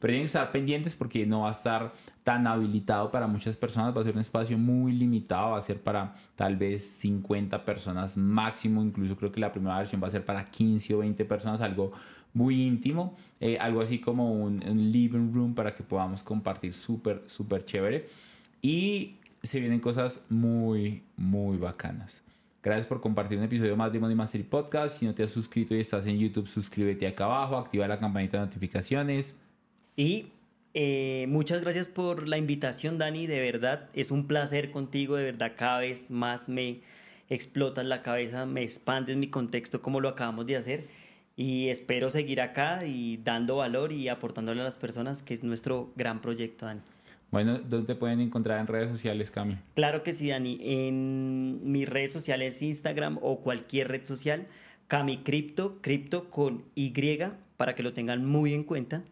[0.00, 1.92] Pero tienen que estar pendientes porque no va a estar
[2.24, 5.82] tan habilitado para muchas personas, va a ser un espacio muy limitado, va a ser
[5.82, 10.24] para tal vez 50 personas máximo, incluso creo que la primera versión va a ser
[10.24, 11.92] para 15 o 20 personas, algo
[12.32, 17.22] muy íntimo, eh, algo así como un, un, living room para que podamos compartir súper,
[17.26, 18.08] súper chévere.
[18.62, 22.22] Y se vienen cosas muy, muy bacanas.
[22.62, 24.98] Gracias por compartir un episodio más de Money Mastery Podcast.
[24.98, 28.38] Si no te has suscrito y estás en YouTube, suscríbete acá abajo, activa la campanita
[28.38, 29.34] de notificaciones.
[29.96, 30.26] Y
[30.74, 33.26] eh, muchas gracias por la invitación, Dani.
[33.26, 35.16] De verdad, es un placer contigo.
[35.16, 36.82] De verdad, cada vez más me
[37.28, 40.86] explotas la cabeza, me expandes mi contexto como lo acabamos de hacer.
[41.34, 45.92] Y espero seguir acá y dando valor y aportándole a las personas, que es nuestro
[45.96, 46.82] gran proyecto, Dani.
[47.32, 49.56] Bueno, ¿dónde te pueden encontrar en redes sociales, Cami?
[49.74, 50.58] Claro que sí, Dani.
[50.60, 54.46] En mis redes sociales, Instagram o cualquier red social,
[54.86, 56.92] Cami Crypto, Crypto con Y,
[57.56, 59.02] para que lo tengan muy en cuenta.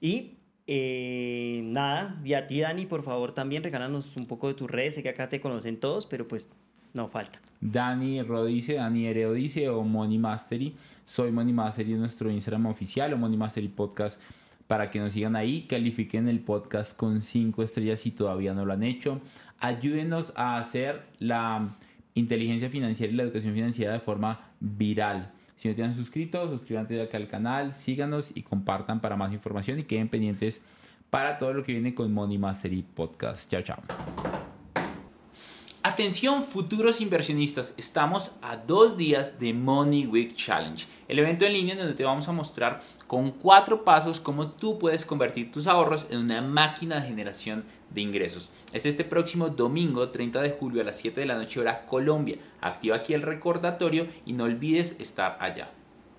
[0.00, 4.70] Y eh, nada, y a ti Dani, por favor también regálanos un poco de tus
[4.70, 6.48] redes, sé que acá te conocen todos, pero pues
[6.94, 7.40] no falta.
[7.60, 10.74] Dani Rodice, Dani Erodice o Money Mastery.
[11.04, 14.18] Soy Money Mastery en nuestro Instagram oficial o Money Mastery Podcast
[14.66, 18.72] para que nos sigan ahí, califiquen el podcast con 5 estrellas si todavía no lo
[18.72, 19.20] han hecho.
[19.58, 21.76] Ayúdenos a hacer la
[22.14, 25.30] inteligencia financiera y la educación financiera de forma viral.
[25.56, 29.78] Si no te han suscrito, suscríbanse acá al canal, síganos y compartan para más información
[29.78, 30.60] y queden pendientes
[31.10, 33.50] para todo lo que viene con Money Mastery Podcast.
[33.50, 34.45] Chao, chao.
[35.86, 41.76] Atención futuros inversionistas, estamos a dos días de Money Week Challenge, el evento en línea
[41.76, 46.18] donde te vamos a mostrar con cuatro pasos cómo tú puedes convertir tus ahorros en
[46.18, 48.50] una máquina de generación de ingresos.
[48.72, 52.38] Es este próximo domingo 30 de julio a las 7 de la noche hora Colombia.
[52.60, 55.70] Activa aquí el recordatorio y no olvides estar allá.